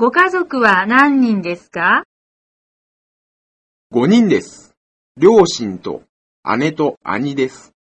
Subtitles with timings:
[0.00, 2.04] ご家族は何人ですか
[3.92, 4.74] ？5人です。
[5.18, 6.04] 両親と
[6.56, 7.74] 姉と兄です。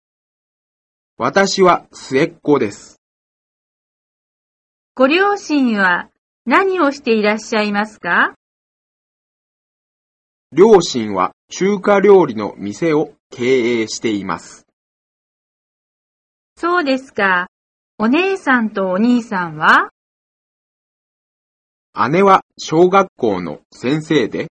[1.16, 3.00] 私は末っ子です。
[4.96, 6.08] ご両親は
[6.44, 8.34] 何をしていらっしゃいますか？
[10.50, 14.66] 両親は中華料理の店を経営しています。
[16.56, 17.46] そうですか。
[17.96, 19.90] お姉さんとお兄さんは？
[22.06, 24.46] 姉は小学校の先生で、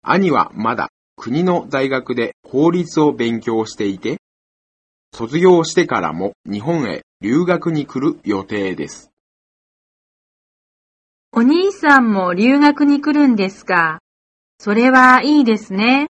[0.00, 4.16] 兄はまだ国の大学で法律を勉強していて、
[5.12, 9.10] 卒業してからも日本へ留学に来る予定です。
[11.32, 13.98] お兄さんも留学に来るんですか？
[14.58, 16.06] それはいいですね。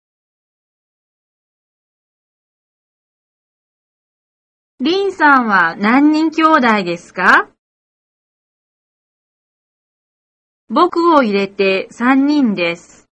[4.79, 7.52] リンさんは何人兄弟ですか？
[10.75, 13.07] 僕を入れて3人です。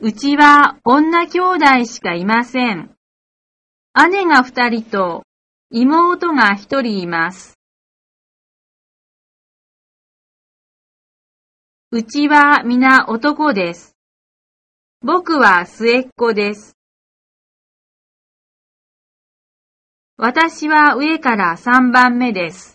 [0.00, 2.90] うちは女兄弟しかいません。
[4.10, 5.22] 姉が2人と
[5.70, 7.58] 妹が1人います。
[11.90, 13.96] うちは皆男です。
[15.00, 16.76] 僕は末っ子です。
[20.18, 22.74] 私は上から3番目です。